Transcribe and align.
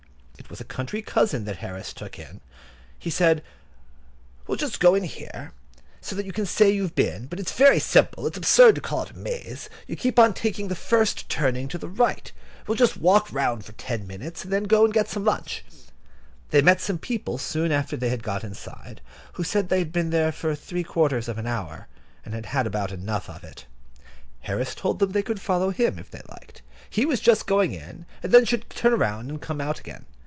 It 0.37 0.49
was 0.59 0.59
a 0.59 0.65
country 0.65 1.01
cousin 1.01 1.45
that 1.45 1.57
Harris 1.57 1.93
took 1.93 2.19
in. 2.19 2.41
He 2.99 3.09
said: 3.09 3.41
"We'll 4.47 4.57
just 4.57 4.81
go 4.81 4.95
in 4.95 5.03
here, 5.05 5.53
so 6.01 6.13
that 6.13 6.25
you 6.25 6.33
can 6.33 6.45
say 6.45 6.69
you've 6.71 6.95
been, 6.95 7.27
but 7.27 7.39
it's 7.39 7.53
very 7.53 7.79
simple. 7.79 8.27
It's 8.27 8.35
absurd 8.37 8.75
to 8.75 8.81
call 8.81 9.03
it 9.03 9.11
a 9.11 9.17
maze. 9.17 9.69
You 9.87 9.95
keep 9.95 10.19
on 10.19 10.33
taking 10.33 10.67
the 10.67 10.75
first 10.75 11.29
turning 11.29 11.69
to 11.69 11.77
the 11.77 11.87
right. 11.87 12.33
We'll 12.67 12.75
just 12.75 12.97
walk 12.97 13.31
round 13.31 13.63
for 13.63 13.71
ten 13.73 14.05
minutes, 14.05 14.43
and 14.43 14.51
then 14.51 14.63
go 14.65 14.83
and 14.83 14.93
get 14.93 15.07
some 15.07 15.23
lunch." 15.23 15.63
They 16.49 16.61
met 16.61 16.81
some 16.81 16.97
people 16.97 17.37
soon 17.37 17.71
after 17.71 17.95
they 17.95 18.09
had 18.09 18.23
got 18.23 18.43
inside, 18.43 18.99
who 19.33 19.45
said 19.45 19.69
they 19.69 19.79
had 19.79 19.93
been 19.93 20.09
there 20.09 20.33
for 20.33 20.53
three 20.53 20.83
quarters 20.83 21.29
of 21.29 21.37
an 21.37 21.47
hour, 21.47 21.87
and 22.25 22.33
had 22.33 22.47
had 22.47 22.67
about 22.67 22.91
enough 22.91 23.29
of 23.29 23.45
it. 23.45 23.67
Harris 24.41 24.75
told 24.75 24.99
them 24.99 25.11
they 25.11 25.23
could 25.23 25.39
follow 25.39 25.69
him, 25.69 25.97
if 25.97 26.11
they 26.11 26.21
liked; 26.27 26.61
he 26.89 27.05
was 27.05 27.21
just 27.21 27.47
going 27.47 27.71
in, 27.71 28.05
and 28.21 28.33
then 28.33 28.43
should 28.43 28.69
turn 28.69 28.93
round 28.95 29.29
and 29.29 29.41
come 29.41 29.61
out 29.61 29.79
again. 29.79 30.05